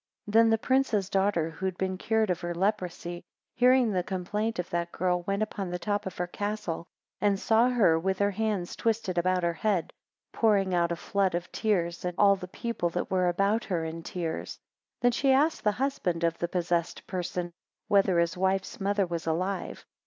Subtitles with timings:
[0.25, 4.57] 6 Then the prince's daughter, who had been cured of her leprosy, hearing the complaint
[4.57, 6.87] of that girl, went upon the top of her castle,
[7.19, 9.93] and saw her with her hands twisted about her head,
[10.33, 14.01] pouring out a flood of tears, and all the people that were about her in
[14.01, 14.53] tears.
[14.53, 14.59] 7
[15.01, 17.51] Then she asked the husband of the possessed person,
[17.87, 19.85] Whether his wife's mother was alive?